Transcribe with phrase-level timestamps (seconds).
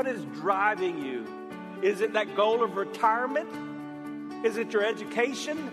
[0.00, 1.26] What is driving you?
[1.82, 3.50] Is it that goal of retirement?
[4.42, 5.70] Is it your education?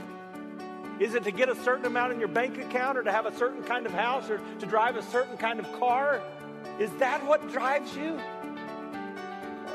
[1.00, 3.34] Is it to get a certain amount in your bank account or to have a
[3.38, 6.22] certain kind of house or to drive a certain kind of car?
[6.78, 8.20] Is that what drives you?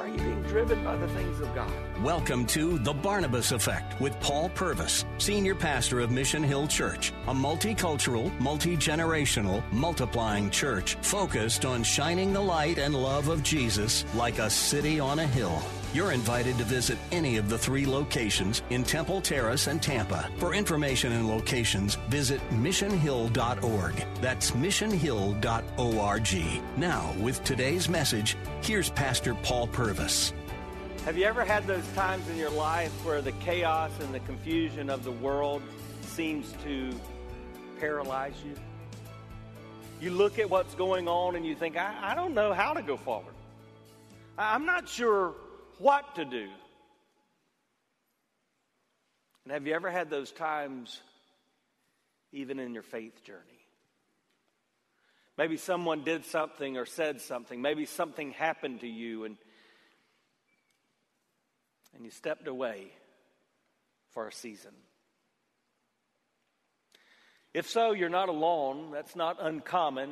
[0.02, 1.70] Are you being driven by the things of God?
[2.02, 7.32] Welcome to The Barnabas Effect with Paul Purvis, Senior Pastor of Mission Hill Church, a
[7.32, 14.40] multicultural, multi generational, multiplying church focused on shining the light and love of Jesus like
[14.40, 15.62] a city on a hill.
[15.94, 20.30] You're invited to visit any of the three locations in Temple Terrace and Tampa.
[20.38, 24.06] For information and locations, visit missionhill.org.
[24.22, 26.62] That's missionhill.org.
[26.78, 30.32] Now, with today's message, here's Pastor Paul Purvis.
[31.04, 34.88] Have you ever had those times in your life where the chaos and the confusion
[34.88, 35.60] of the world
[36.00, 36.90] seems to
[37.78, 38.54] paralyze you?
[40.00, 42.80] You look at what's going on and you think, I, I don't know how to
[42.80, 43.34] go forward.
[44.38, 45.34] I, I'm not sure
[45.82, 46.48] what to do.
[49.44, 51.00] And have you ever had those times
[52.32, 53.40] even in your faith journey?
[55.36, 57.60] Maybe someone did something or said something.
[57.60, 59.36] Maybe something happened to you and
[61.94, 62.90] and you stepped away
[64.12, 64.72] for a season.
[67.52, 68.92] If so, you're not alone.
[68.92, 70.10] That's not uncommon.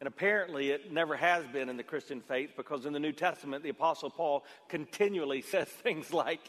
[0.00, 3.62] And apparently, it never has been in the Christian faith because in the New Testament,
[3.62, 6.40] the Apostle Paul continually says things like,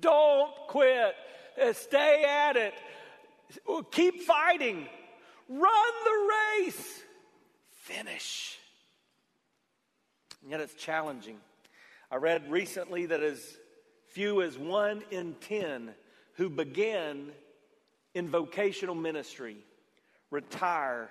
[0.00, 1.14] Don't quit,
[1.60, 2.74] uh, stay at it,
[3.90, 4.86] keep fighting,
[5.48, 7.02] run the race,
[7.72, 8.56] finish.
[10.42, 11.38] And yet, it's challenging.
[12.08, 13.40] I read recently that as
[14.10, 15.92] few as one in ten
[16.34, 17.32] who begin
[18.14, 19.56] in vocational ministry
[20.30, 21.10] retire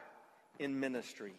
[0.60, 1.34] in ministry.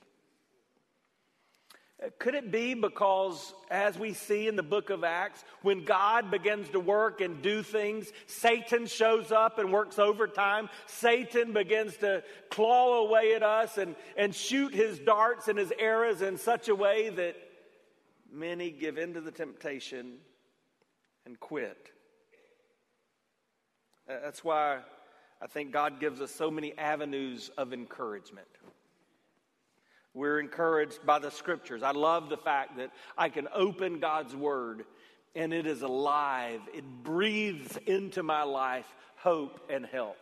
[2.19, 6.69] Could it be because, as we see in the book of Acts, when God begins
[6.71, 10.69] to work and do things, Satan shows up and works overtime?
[10.87, 16.23] Satan begins to claw away at us and, and shoot his darts and his arrows
[16.23, 17.37] in such a way that
[18.33, 20.15] many give in to the temptation
[21.25, 21.91] and quit.
[24.09, 24.81] That's why
[25.41, 28.49] I think God gives us so many avenues of encouragement.
[30.15, 31.83] We're encouraged by the scriptures.
[31.83, 34.85] I love the fact that I can open God's word
[35.35, 36.61] and it is alive.
[36.75, 38.87] It breathes into my life
[39.17, 40.19] hope and help.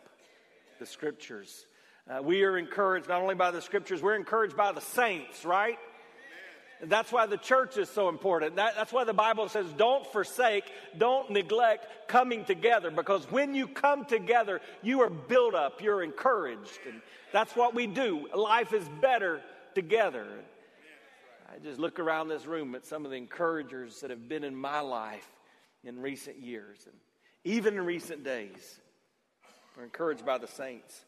[0.79, 1.65] The scriptures.
[2.09, 5.77] Uh, we are encouraged not only by the scriptures, we're encouraged by the saints, right?
[6.83, 8.55] That's why the church is so important.
[8.55, 10.63] That, that's why the Bible says, don't forsake,
[10.97, 16.79] don't neglect coming together, because when you come together, you are built up, you're encouraged.
[16.87, 18.27] And that's what we do.
[18.33, 19.41] Life is better
[19.75, 20.27] together.
[21.53, 24.55] I just look around this room at some of the encouragers that have been in
[24.55, 25.27] my life
[25.83, 26.95] in recent years, and
[27.43, 28.79] even in recent days.
[29.75, 31.05] We're encouraged by the saints.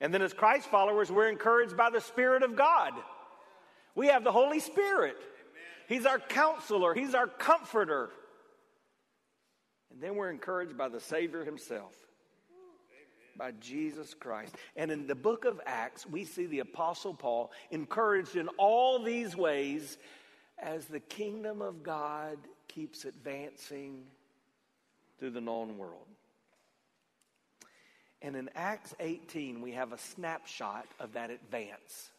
[0.00, 2.92] And then, as Christ followers, we're encouraged by the Spirit of God.
[3.94, 5.16] We have the Holy Spirit.
[5.88, 8.10] He's our counselor, He's our comforter.
[9.90, 11.94] And then we're encouraged by the Savior Himself,
[13.36, 14.54] by Jesus Christ.
[14.76, 19.36] And in the book of Acts, we see the Apostle Paul encouraged in all these
[19.36, 19.98] ways
[20.58, 24.04] as the kingdom of God keeps advancing
[25.18, 26.06] through the known world.
[28.22, 32.10] And in Acts 18, we have a snapshot of that advance.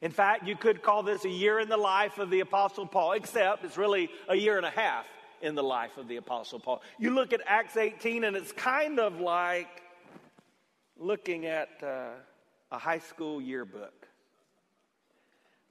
[0.00, 3.12] In fact, you could call this a year in the life of the Apostle Paul,
[3.12, 5.06] except it's really a year and a half
[5.40, 6.82] in the life of the Apostle Paul.
[6.98, 9.82] You look at Acts 18, and it's kind of like
[10.98, 12.10] looking at uh,
[12.70, 13.94] a high school yearbook.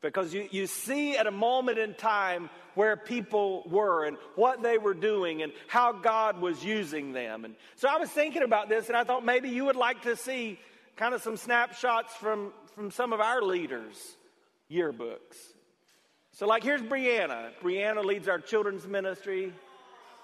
[0.01, 4.77] Because you, you see at a moment in time where people were and what they
[4.77, 7.45] were doing and how God was using them.
[7.45, 10.15] And so I was thinking about this, and I thought maybe you would like to
[10.15, 10.59] see
[10.95, 14.17] kind of some snapshots from, from some of our leaders'
[14.69, 15.35] yearbooks.
[16.33, 17.49] So, like, here's Brianna.
[17.63, 19.51] Brianna leads our children's ministry.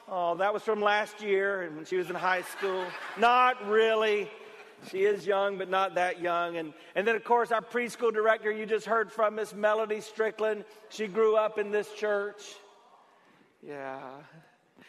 [0.08, 2.86] Oh, that was from last year when she was in high school.
[3.18, 4.30] Not really.
[4.90, 6.58] She is young, but not that young.
[6.58, 10.66] And, and then, of course, our preschool director you just heard from, Miss Melody Strickland.
[10.90, 12.42] She grew up in this church.
[13.66, 14.00] Yeah.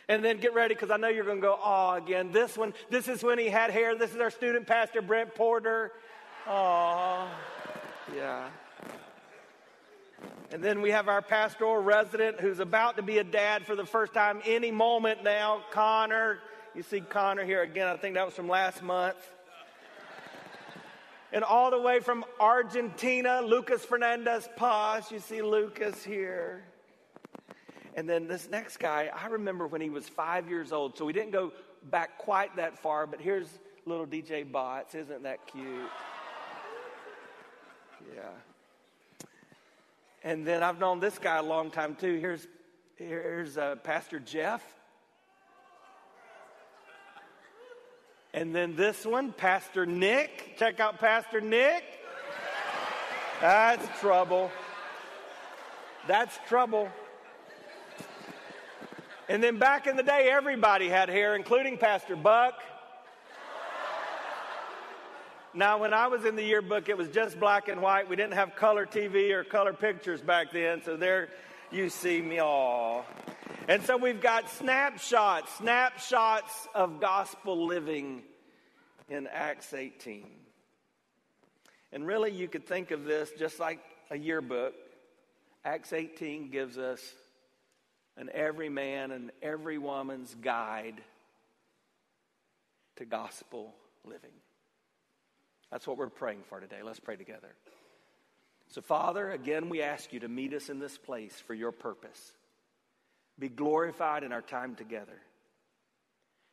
[0.08, 2.32] And then get ready because I know you're going to go, oh, again.
[2.32, 3.96] This one, this is when he had hair.
[3.96, 5.92] This is our student pastor, Brent Porter.
[6.46, 7.28] Oh,
[8.14, 8.48] yeah.
[10.52, 13.86] And then we have our pastoral resident who's about to be a dad for the
[13.86, 16.38] first time any moment now, Connor.
[16.74, 17.88] You see Connor here again.
[17.88, 19.16] I think that was from last month.
[21.34, 25.10] And all the way from Argentina, Lucas Fernandez Paz.
[25.10, 26.62] You see Lucas here.
[27.96, 30.96] And then this next guy, I remember when he was five years old.
[30.96, 31.52] So we didn't go
[31.90, 33.48] back quite that far, but here's
[33.84, 34.94] little DJ Bots.
[34.94, 35.90] Isn't that cute?
[38.14, 38.22] Yeah.
[40.22, 42.14] And then I've known this guy a long time too.
[42.14, 42.46] Here's,
[42.94, 44.62] here's uh, Pastor Jeff.
[48.34, 50.56] And then this one, Pastor Nick.
[50.58, 51.84] Check out Pastor Nick.
[53.40, 54.50] That's trouble.
[56.08, 56.90] That's trouble.
[59.28, 62.54] And then back in the day, everybody had hair, including Pastor Buck.
[65.54, 68.08] Now, when I was in the yearbook, it was just black and white.
[68.08, 71.28] We didn't have color TV or color pictures back then, so there
[71.70, 73.06] you see me all.
[73.68, 78.22] And so we've got snapshots, snapshots of gospel living
[79.08, 80.26] in Acts 18.
[81.92, 83.80] And really, you could think of this just like
[84.10, 84.74] a yearbook.
[85.64, 87.00] Acts 18 gives us
[88.16, 91.00] an every man and every woman's guide
[92.96, 93.74] to gospel
[94.04, 94.30] living.
[95.70, 96.82] That's what we're praying for today.
[96.82, 97.54] Let's pray together.
[98.68, 102.32] So, Father, again, we ask you to meet us in this place for your purpose.
[103.38, 105.20] Be glorified in our time together,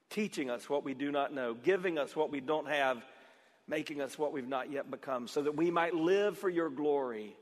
[0.09, 3.03] teaching us what we do not know, giving us what we don't have,
[3.67, 7.35] making us what we've not yet become, so that we might live for your glory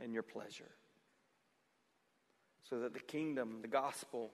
[0.00, 0.70] and your pleasure
[2.70, 4.30] so that the kingdom, the gospel,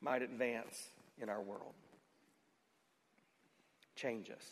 [0.00, 0.88] might advance
[1.22, 1.74] in our world.
[3.94, 4.44] Change us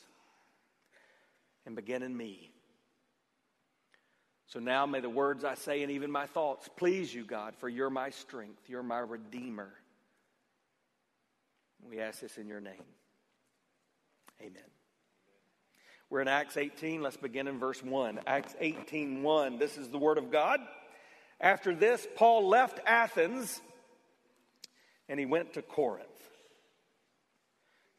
[1.67, 2.53] and begin in me.
[4.49, 7.69] So now may the words I say and even my thoughts please you, God, for
[7.69, 9.71] you're my strength, you're my redeemer.
[11.89, 12.83] We ask this in your name.
[14.41, 14.62] Amen.
[16.11, 17.03] We're in Acts 18.
[17.03, 18.21] Let's begin in verse 1.
[18.27, 19.59] Acts 18 1.
[19.59, 20.61] This is the word of God.
[21.41, 23.61] After this, Paul left Athens
[25.09, 26.06] and he went to Corinth.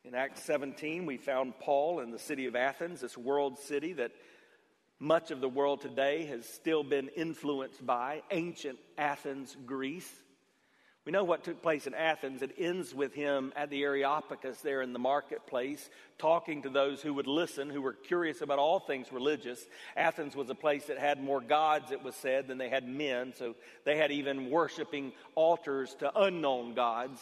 [0.04, 4.12] In Acts 17, we found Paul in the city of Athens, this world city that
[5.00, 10.12] much of the world today has still been influenced by ancient Athens, Greece.
[11.06, 12.42] We know what took place in Athens.
[12.42, 17.14] It ends with him at the Areopagus there in the marketplace, talking to those who
[17.14, 19.66] would listen, who were curious about all things religious.
[19.96, 23.34] Athens was a place that had more gods, it was said, than they had men.
[23.36, 23.56] So
[23.86, 27.22] they had even worshiping altars to unknown gods.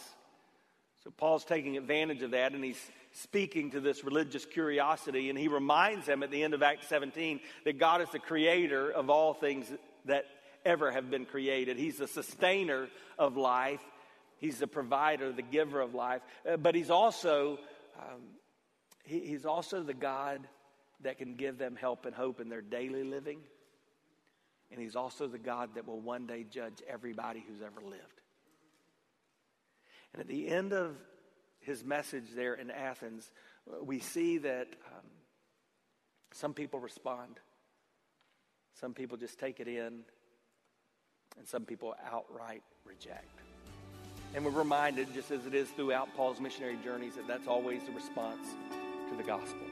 [1.04, 5.30] So Paul's taking advantage of that and he's speaking to this religious curiosity.
[5.30, 8.90] And he reminds them at the end of Acts 17 that God is the creator
[8.90, 9.70] of all things
[10.04, 10.24] that
[10.64, 11.78] ever have been created.
[11.78, 12.88] He's the sustainer
[13.18, 13.80] of life,
[14.38, 16.22] He's the provider, the giver of life.
[16.48, 17.58] Uh, but He's also,
[17.98, 18.20] um,
[19.04, 20.46] he, He's also the God
[21.02, 23.40] that can give them help and hope in their daily living.
[24.70, 28.20] And He's also the God that will one day judge everybody who's ever lived.
[30.12, 30.96] And at the end of
[31.68, 33.30] his message there in Athens,
[33.82, 35.06] we see that um,
[36.32, 37.38] some people respond.
[38.80, 40.00] Some people just take it in
[41.36, 43.28] and some people outright reject.
[44.34, 47.92] And we're reminded, just as it is throughout Paul's missionary journeys, that that's always the
[47.92, 48.48] response
[49.10, 49.66] to the gospel.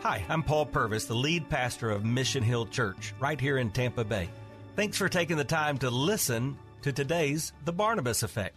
[0.00, 4.04] Hi, I'm Paul Purvis, the lead pastor of Mission Hill Church, right here in Tampa
[4.04, 4.28] Bay.
[4.76, 8.56] Thanks for taking the time to listen to today's The Barnabas Effect.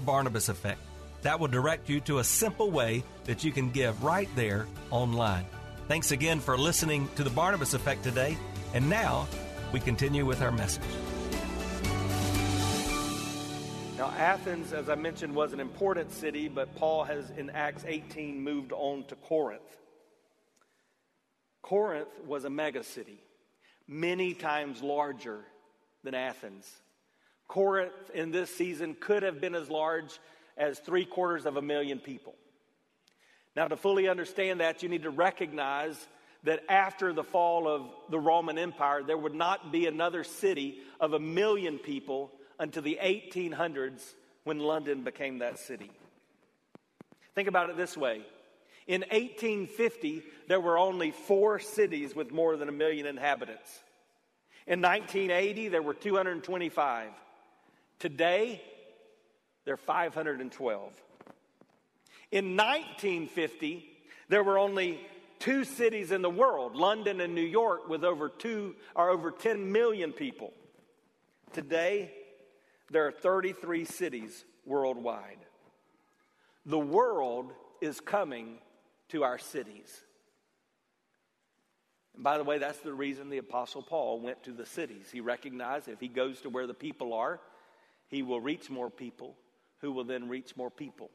[0.00, 0.80] The Barnabas Effect.
[1.20, 5.44] That will direct you to a simple way that you can give right there online.
[5.88, 8.38] Thanks again for listening to The Barnabas Effect today.
[8.72, 9.28] And now,
[9.74, 10.82] we continue with our message.
[13.98, 18.40] Now, Athens, as I mentioned, was an important city, but Paul has, in Acts 18,
[18.40, 19.60] moved on to Corinth.
[21.60, 23.18] Corinth was a megacity,
[23.86, 25.44] many times larger
[26.02, 26.66] than Athens.
[27.50, 30.20] Corinth in this season could have been as large
[30.56, 32.36] as three quarters of a million people.
[33.56, 35.96] Now, to fully understand that, you need to recognize
[36.44, 41.12] that after the fall of the Roman Empire, there would not be another city of
[41.12, 42.30] a million people
[42.60, 44.14] until the 1800s
[44.44, 45.90] when London became that city.
[47.34, 48.22] Think about it this way
[48.86, 53.80] in 1850, there were only four cities with more than a million inhabitants.
[54.68, 57.10] In 1980, there were 225.
[58.00, 58.62] Today,
[59.66, 60.92] there are 512.
[62.32, 63.86] In 1950,
[64.28, 65.00] there were only
[65.38, 69.70] two cities in the world, London and New York, with over two or over 10
[69.70, 70.52] million people.
[71.52, 72.10] Today,
[72.90, 75.38] there are 33 cities worldwide.
[76.64, 77.52] The world
[77.82, 78.58] is coming
[79.10, 80.00] to our cities.
[82.14, 85.10] And by the way, that's the reason the Apostle Paul went to the cities.
[85.12, 87.40] He recognized if he goes to where the people are,
[88.10, 89.36] he will reach more people
[89.78, 91.10] who will then reach more people.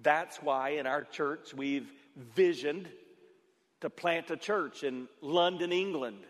[0.00, 1.90] That's why in our church we've
[2.34, 2.88] visioned
[3.82, 6.20] to plant a church in London, England,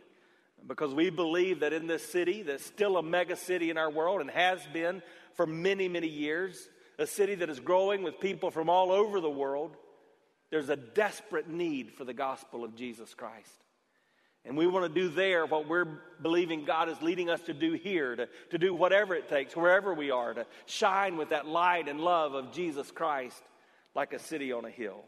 [0.66, 4.20] because we believe that in this city, that's still a mega city in our world
[4.20, 5.02] and has been
[5.34, 9.30] for many, many years, a city that is growing with people from all over the
[9.30, 9.76] world,
[10.50, 13.61] there's a desperate need for the gospel of Jesus Christ.
[14.44, 15.86] And we want to do there what we're
[16.20, 19.94] believing God is leading us to do here, to, to do whatever it takes, wherever
[19.94, 23.40] we are, to shine with that light and love of Jesus Christ
[23.94, 25.04] like a city on a hill.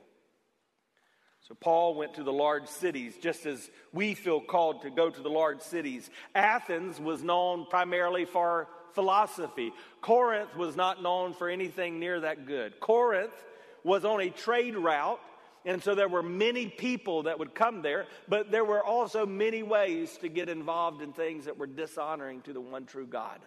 [1.48, 5.20] So Paul went to the large cities just as we feel called to go to
[5.20, 6.08] the large cities.
[6.34, 9.72] Athens was known primarily for philosophy.
[10.00, 12.80] Corinth was not known for anything near that good.
[12.80, 13.34] Corinth
[13.82, 15.20] was on a trade route,
[15.64, 19.62] and so there were many people that would come there, but there were also many
[19.62, 23.40] ways to get involved in things that were dishonoring to the one true God.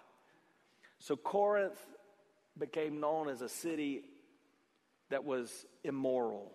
[0.99, 1.79] So Corinth
[2.57, 4.01] became known as a city
[5.09, 6.51] that was immoral.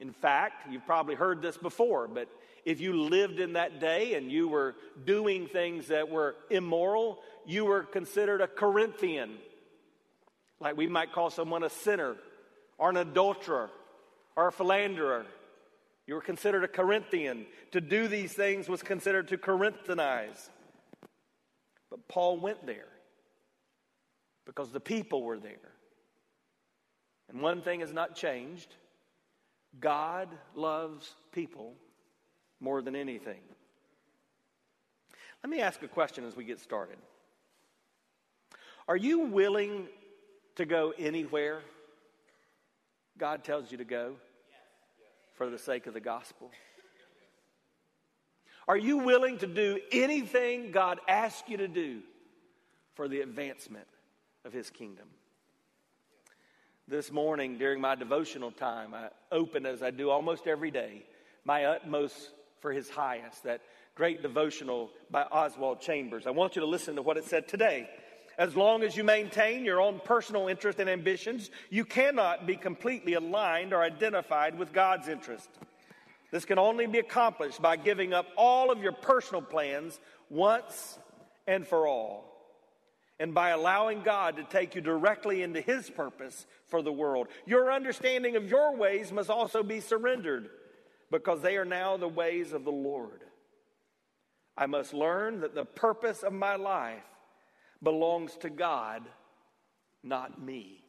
[0.00, 2.28] In fact, you've probably heard this before, but
[2.64, 7.66] if you lived in that day and you were doing things that were immoral, you
[7.66, 9.36] were considered a Corinthian.
[10.58, 12.16] Like we might call someone a sinner
[12.78, 13.70] or an adulterer
[14.36, 15.26] or a philanderer.
[16.06, 17.46] You were considered a Corinthian.
[17.72, 20.48] To do these things was considered to Corinthianize.
[21.90, 22.88] But Paul went there
[24.44, 25.72] because the people were there.
[27.28, 28.74] And one thing has not changed
[29.80, 31.74] God loves people
[32.60, 33.40] more than anything.
[35.42, 36.96] Let me ask a question as we get started.
[38.86, 39.88] Are you willing
[40.56, 41.60] to go anywhere
[43.18, 44.16] God tells you to go
[45.34, 46.50] for the sake of the gospel?
[48.66, 52.00] Are you willing to do anything God asks you to do
[52.94, 53.86] for the advancement
[54.44, 55.06] of His kingdom?
[56.88, 61.04] This morning, during my devotional time, I open as I do almost every day,
[61.44, 62.30] my utmost
[62.60, 63.60] for His highest, that
[63.94, 66.26] great devotional by Oswald Chambers.
[66.26, 67.88] I want you to listen to what it said today.
[68.36, 73.14] As long as you maintain your own personal interest and ambitions, you cannot be completely
[73.14, 75.48] aligned or identified with God's interest.
[76.30, 80.00] This can only be accomplished by giving up all of your personal plans
[80.30, 80.98] once
[81.46, 82.24] and for all,
[83.20, 87.28] and by allowing God to take you directly into His purpose for the world.
[87.46, 90.50] Your understanding of your ways must also be surrendered
[91.10, 93.20] because they are now the ways of the Lord.
[94.56, 97.04] I must learn that the purpose of my life
[97.84, 99.02] belongs to God,
[100.02, 100.84] not me.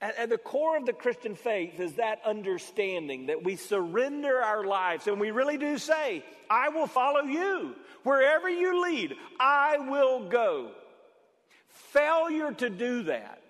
[0.00, 5.08] At, the core of the Christian faith is that understanding that we surrender our lives
[5.08, 7.74] and we really do say, I will follow you.
[8.04, 10.70] Wherever you lead, I will go.
[11.68, 13.42] Failure to do that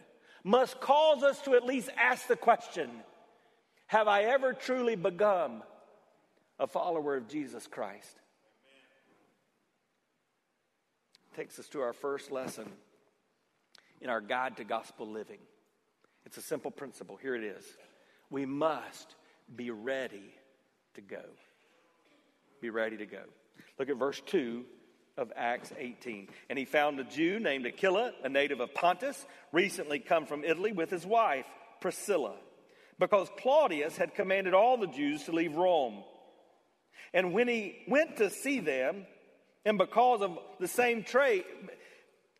[0.42, 2.90] must cause us to at least ask the question
[3.88, 5.62] Have I ever truly become
[6.58, 8.16] a follower of Jesus Christ?
[11.38, 12.68] Takes us to our first lesson
[14.00, 15.38] in our guide to gospel living.
[16.26, 17.16] It's a simple principle.
[17.16, 17.64] Here it is.
[18.28, 19.14] We must
[19.54, 20.34] be ready
[20.94, 21.22] to go.
[22.60, 23.22] Be ready to go.
[23.78, 24.64] Look at verse 2
[25.16, 26.26] of Acts 18.
[26.50, 30.72] And he found a Jew named Aquila, a native of Pontus, recently come from Italy
[30.72, 31.46] with his wife,
[31.80, 32.34] Priscilla,
[32.98, 36.02] because Claudius had commanded all the Jews to leave Rome.
[37.14, 39.06] And when he went to see them,
[39.68, 41.44] and because of the same trade,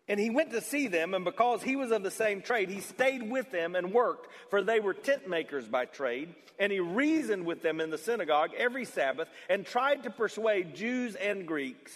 [0.09, 2.81] And he went to see them, and because he was of the same trade, he
[2.81, 6.35] stayed with them and worked, for they were tent makers by trade.
[6.59, 11.15] And he reasoned with them in the synagogue every Sabbath and tried to persuade Jews
[11.15, 11.93] and Greeks.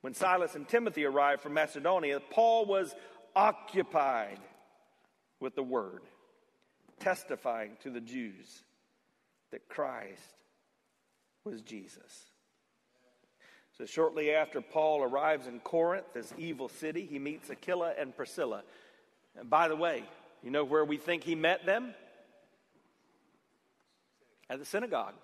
[0.00, 2.94] When Silas and Timothy arrived from Macedonia, Paul was
[3.34, 4.40] occupied
[5.40, 6.02] with the word,
[6.98, 8.64] testifying to the Jews
[9.50, 10.20] that Christ
[11.44, 12.33] was Jesus.
[13.76, 18.62] So, shortly after Paul arrives in Corinth, this evil city, he meets Aquila and Priscilla.
[19.36, 20.04] And by the way,
[20.44, 21.92] you know where we think he met them?
[24.48, 25.14] At the synagogue.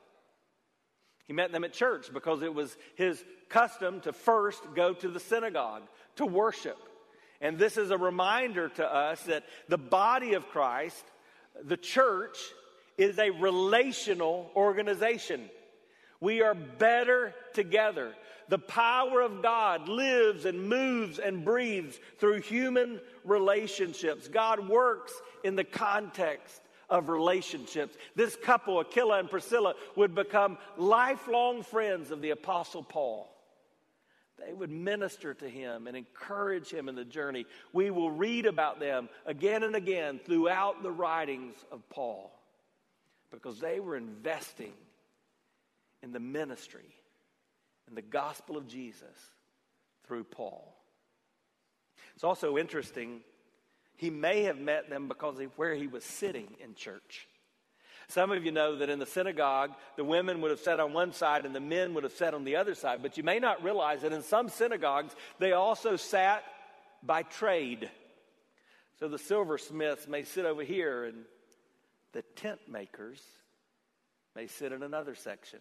[1.27, 5.21] He met them at church because it was his custom to first go to the
[5.21, 5.83] synagogue
[6.17, 6.77] to worship.
[7.41, 11.05] And this is a reminder to us that the body of Christ,
[11.63, 12.37] the church,
[12.99, 15.49] is a relational organization.
[16.21, 18.15] We are better together.
[18.49, 24.29] The power of God lives and moves and breathes through human relationships.
[24.29, 25.13] God works
[25.45, 26.61] in the context
[26.91, 27.97] of relationships.
[28.17, 33.31] This couple, Aquila and Priscilla, would become lifelong friends of the Apostle Paul.
[34.45, 37.47] They would minister to him and encourage him in the journey.
[37.73, 42.33] We will read about them again and again throughout the writings of Paul
[43.31, 44.73] because they were investing
[46.03, 46.95] in the ministry
[47.87, 49.17] and the gospel of Jesus
[50.07, 50.75] through Paul.
[52.15, 53.21] It's also interesting,
[53.97, 57.29] he may have met them because of where he was sitting in church.
[58.09, 61.13] Some of you know that in the synagogue, the women would have sat on one
[61.13, 63.03] side and the men would have sat on the other side.
[63.03, 66.43] But you may not realize that in some synagogues, they also sat
[67.05, 67.89] by trade.
[68.99, 71.19] So the silversmiths may sit over here and
[72.13, 73.23] the tent makers
[74.35, 75.61] may sit in another section.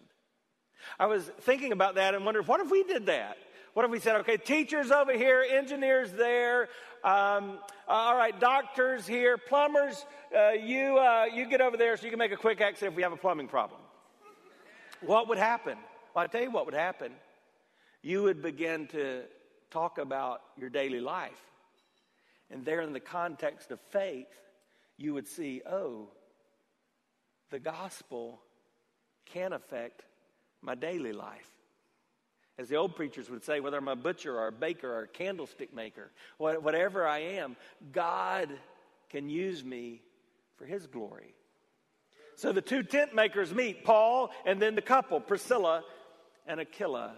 [1.00, 3.38] I was thinking about that and wondered, what if we did that?
[3.74, 6.69] What if we said, okay, teachers over here, engineers there,
[7.03, 10.05] um, all right, doctors here, plumbers,
[10.36, 12.95] uh, you, uh, you get over there so you can make a quick exit if
[12.95, 13.79] we have a plumbing problem.
[15.01, 15.77] What would happen?
[16.13, 17.13] Well, i tell you what would happen.
[18.01, 19.24] You would begin to
[19.71, 21.31] talk about your daily life.
[22.51, 24.27] And there, in the context of faith,
[24.98, 26.09] you would see, oh,
[27.51, 28.42] the gospel
[29.25, 30.03] can affect
[30.61, 31.50] my daily life.
[32.57, 35.07] As the old preachers would say, whether I'm a butcher or a baker or a
[35.07, 37.55] candlestick maker, whatever I am,
[37.93, 38.50] God
[39.09, 40.01] can use me
[40.57, 41.33] for his glory.
[42.35, 45.83] So the two tent makers meet, Paul and then the couple, Priscilla
[46.45, 47.13] and Aquila.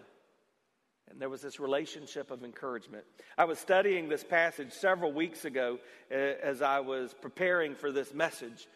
[1.09, 3.03] And there was this relationship of encouragement.
[3.37, 5.79] I was studying this passage several weeks ago
[6.11, 8.67] uh, as I was preparing for this message.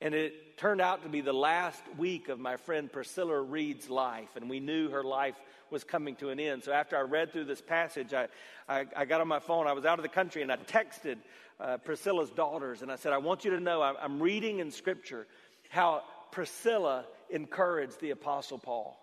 [0.00, 4.36] And it turned out to be the last week of my friend Priscilla Reed's life,
[4.36, 5.34] and we knew her life
[5.70, 6.64] was coming to an end.
[6.64, 8.28] So after I read through this passage, I,
[8.68, 9.66] I, I got on my phone.
[9.66, 11.16] I was out of the country, and I texted
[11.58, 14.70] uh, Priscilla's daughters, and I said, I want you to know I'm, I'm reading in
[14.70, 15.26] Scripture
[15.68, 18.98] how Priscilla encouraged the Apostle Paul.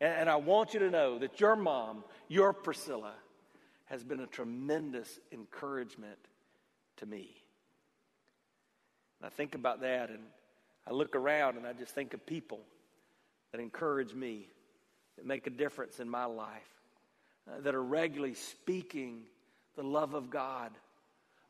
[0.00, 3.14] And, and I want you to know that your mom, your Priscilla,
[3.86, 6.18] has been a tremendous encouragement
[6.96, 7.43] to me.
[9.24, 10.20] I think about that and
[10.86, 12.60] I look around and I just think of people
[13.52, 14.48] that encourage me,
[15.16, 16.68] that make a difference in my life,
[17.48, 19.22] uh, that are regularly speaking
[19.76, 20.72] the love of God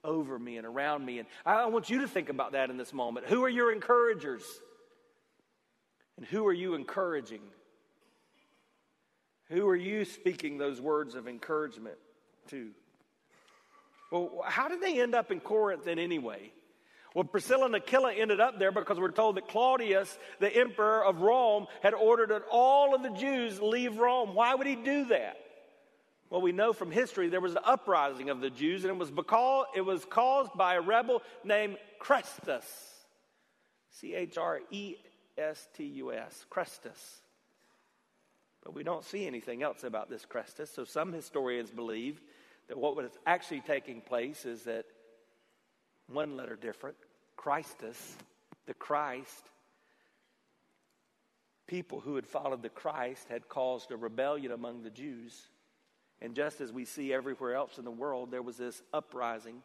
[0.05, 1.19] over me and around me.
[1.19, 3.27] And I want you to think about that in this moment.
[3.27, 4.43] Who are your encouragers?
[6.17, 7.41] And who are you encouraging?
[9.49, 11.97] Who are you speaking those words of encouragement
[12.49, 12.71] to?
[14.13, 16.53] Well, how did they end up in Corinth then, anyway?
[17.15, 21.21] Well, Priscilla and Aquila ended up there because we're told that Claudius, the emperor of
[21.21, 24.35] Rome, had ordered that all of the Jews leave Rome.
[24.35, 25.37] Why would he do that?
[26.29, 29.13] Well, we know from history there was an uprising of the Jews, and it was
[29.13, 32.65] because it was caused by a rebel named Chrestus.
[33.91, 34.97] C H R E
[35.39, 36.45] S T U S.
[36.51, 37.21] Chrestus.
[38.65, 40.75] But we don't see anything else about this Chrestus.
[40.75, 42.21] So some historians believe
[42.67, 44.87] that what was actually taking place is that
[46.09, 46.97] one letter different,
[47.45, 48.17] Christus,
[48.65, 49.51] the Christ,
[51.67, 55.49] people who had followed the Christ had caused a rebellion among the Jews.
[56.23, 59.57] And just as we see everywhere else in the world, there was this uprising.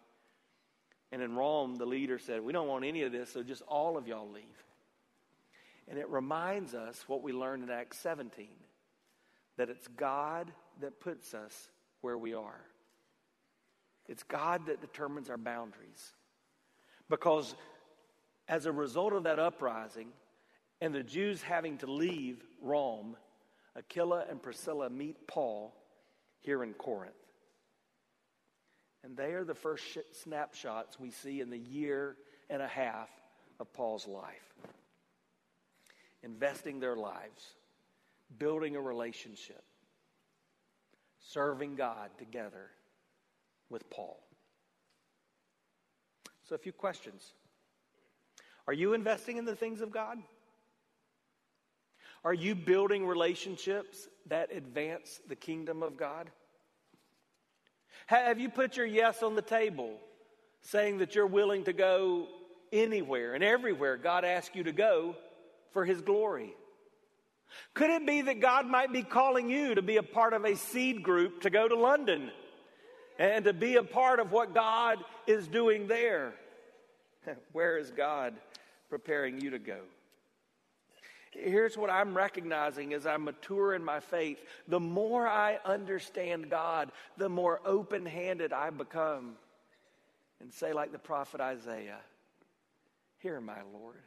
[1.14, 3.96] And in Rome, the leader said, We don't want any of this, so just all
[3.96, 4.44] of y'all leave.
[5.88, 8.50] And it reminds us what we learned in Acts 17
[9.56, 11.70] that it's God that puts us
[12.02, 12.60] where we are.
[14.10, 16.12] It's God that determines our boundaries.
[17.10, 17.56] Because
[18.48, 20.10] as a result of that uprising
[20.82, 23.18] and the Jews having to leave Rome,
[23.78, 25.74] Aquila and Priscilla meet Paul
[26.40, 27.14] here in Corinth.
[29.04, 32.18] And they are the first sh- snapshots we see in the year
[32.50, 33.10] and a half
[33.60, 34.54] of Paul's life.
[36.22, 37.54] Investing their lives,
[38.38, 39.64] building a relationship,
[41.20, 42.72] serving God together
[43.70, 44.20] with Paul.
[46.50, 47.34] So, a few questions.
[48.66, 50.18] Are you investing in the things of God?
[52.24, 56.32] Are you building relationships that advance the kingdom of God?
[58.08, 59.94] Have you put your yes on the table,
[60.62, 62.28] saying that you're willing to go
[62.74, 65.16] anywhere and everywhere God asks you to go
[65.72, 66.56] for His glory?
[67.76, 70.56] Could it be that God might be calling you to be a part of a
[70.56, 72.32] seed group to go to London
[73.20, 76.34] and to be a part of what God is doing there?
[77.52, 78.34] Where is God
[78.90, 79.80] preparing you to go?
[81.32, 84.44] Here's what I'm recognizing as I mature in my faith.
[84.68, 89.36] The more I understand God, the more open handed I become.
[90.40, 92.00] And say, like the prophet Isaiah,
[93.20, 94.02] Here, my Lord,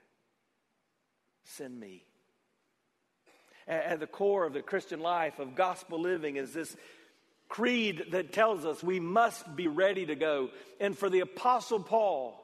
[1.45, 2.03] send me.
[3.69, 6.77] At the core of the Christian life, of gospel living, is this
[7.53, 10.49] creed that tells us we must be ready to go.
[10.81, 12.43] And for the Apostle Paul,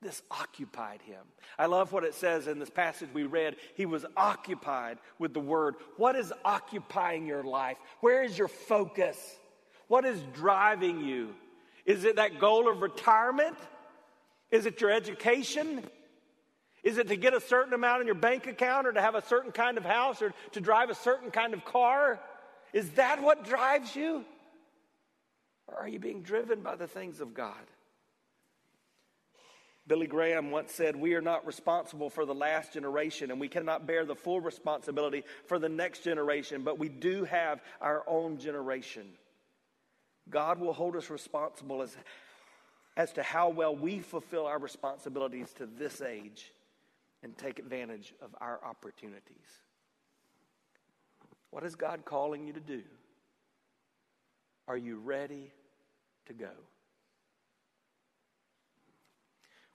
[0.00, 1.22] this occupied him.
[1.58, 3.56] I love what it says in this passage we read.
[3.74, 5.74] He was occupied with the word.
[5.96, 7.76] What is occupying your life?
[8.02, 9.18] Where is your focus?
[9.88, 11.34] What is driving you?
[11.84, 13.56] Is it that goal of retirement?
[14.52, 15.84] Is it your education?
[16.84, 19.26] Is it to get a certain amount in your bank account or to have a
[19.26, 22.20] certain kind of house or to drive a certain kind of car?
[22.72, 24.24] Is that what drives you?
[25.66, 27.54] Or are you being driven by the things of God?
[29.86, 33.86] Billy Graham once said, We are not responsible for the last generation, and we cannot
[33.86, 39.06] bear the full responsibility for the next generation, but we do have our own generation.
[40.28, 41.96] God will hold us responsible as,
[42.96, 46.52] as to how well we fulfill our responsibilities to this age
[47.22, 49.60] and take advantage of our opportunities.
[51.50, 52.82] What is God calling you to do?
[54.68, 55.50] Are you ready
[56.26, 56.50] to go?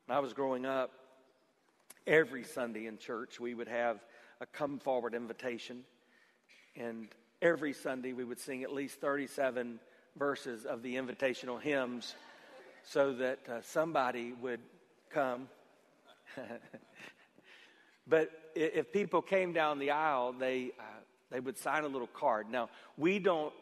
[0.05, 0.91] When I was growing up,
[2.07, 3.99] every Sunday in church, we would have
[4.39, 5.83] a come forward invitation.
[6.75, 7.07] And
[7.41, 9.79] every Sunday, we would sing at least 37
[10.17, 12.15] verses of the invitational hymns
[12.83, 14.59] so that uh, somebody would
[15.09, 15.49] come.
[18.07, 20.83] but if people came down the aisle, they, uh,
[21.31, 22.49] they would sign a little card.
[22.49, 23.53] Now, we don't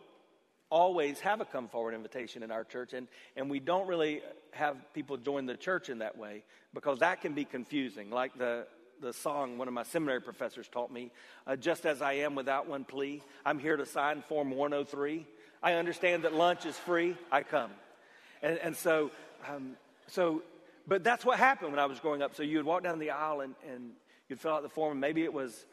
[0.70, 4.22] always have a come forward invitation in our church, and, and we don't really
[4.52, 8.10] have people join the church in that way because that can be confusing.
[8.10, 8.66] Like the,
[9.00, 11.12] the song one of my seminary professors taught me
[11.46, 15.26] uh, Just as I am without one plea, I'm here to sign Form 103.
[15.62, 17.72] I understand that lunch is free, I come.
[18.42, 19.12] And, and so,
[19.48, 20.42] um, so,
[20.88, 22.36] but that's what happened when I was growing up.
[22.36, 23.92] So you would walk down the aisle and, and
[24.28, 25.66] you'd fill out the form, and maybe it was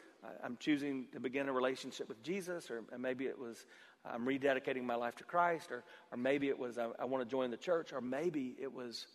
[0.43, 3.65] I'm choosing to begin a relationship with Jesus, or maybe it was
[4.05, 7.29] I'm rededicating my life to Christ, or, or maybe it was I, I want to
[7.29, 9.07] join the church, or maybe it was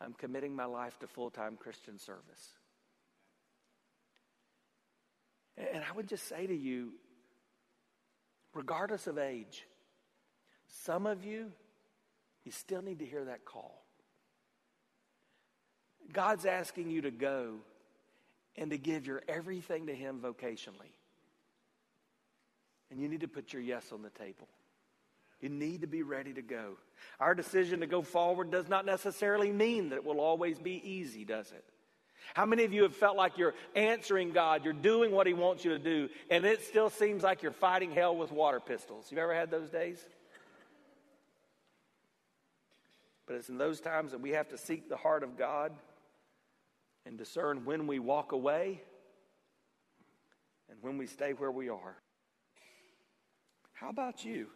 [0.00, 2.58] I'm committing my life to full time Christian service.
[5.56, 6.92] And I would just say to you,
[8.52, 9.66] regardless of age,
[10.68, 11.52] some of you,
[12.44, 13.82] you still need to hear that call.
[16.12, 17.56] God's asking you to go
[18.58, 20.92] and to give your everything to Him vocationally.
[22.90, 24.48] And you need to put your yes on the table.
[25.40, 26.76] You need to be ready to go.
[27.20, 31.24] Our decision to go forward does not necessarily mean that it will always be easy,
[31.24, 31.64] does it?
[32.34, 35.64] How many of you have felt like you're answering God, you're doing what He wants
[35.64, 39.12] you to do, and it still seems like you're fighting hell with water pistols?
[39.12, 40.02] You ever had those days?
[43.26, 45.72] But it's in those times that we have to seek the heart of God
[47.06, 48.82] and discern when we walk away
[50.68, 51.96] and when we stay where we are.
[53.72, 54.48] How about you?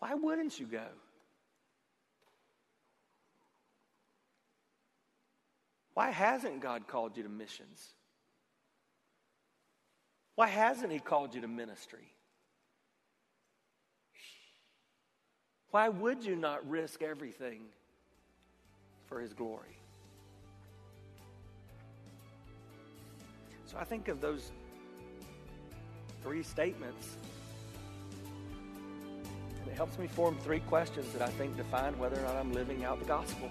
[0.00, 0.86] Why wouldn't you go?
[5.94, 7.94] Why hasn't God called you to missions?
[10.34, 12.12] Why hasn't He called you to ministry?
[15.70, 17.60] Why would you not risk everything
[19.06, 19.78] for His glory?
[23.74, 24.52] So I think of those
[26.22, 27.18] three statements.
[29.60, 32.52] And it helps me form three questions that I think define whether or not I'm
[32.52, 33.50] living out the gospel.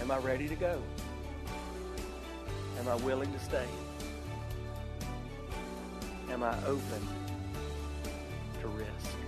[0.00, 0.82] Am I ready to go?
[2.80, 3.66] Am I willing to stay?
[6.30, 7.08] Am I open
[8.60, 9.27] to risk?